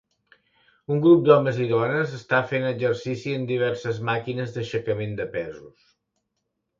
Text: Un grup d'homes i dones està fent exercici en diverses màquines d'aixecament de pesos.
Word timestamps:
Un 0.93 1.01
grup 1.01 1.19
d'homes 1.25 1.57
i 1.65 1.67
dones 1.71 2.15
està 2.19 2.39
fent 2.51 2.65
exercici 2.69 3.33
en 3.41 3.45
diverses 3.51 3.99
màquines 4.09 4.57
d'aixecament 4.57 5.13
de 5.21 5.29
pesos. 5.37 5.93